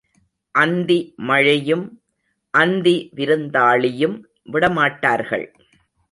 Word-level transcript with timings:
அந்தி 0.55 1.13
மழையும் 1.17 1.83
அந்தி 2.53 3.11
விருந்தாளியும் 3.15 4.15
விடமாட்டார்கள். 4.51 5.45